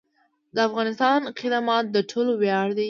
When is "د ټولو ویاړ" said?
1.91-2.67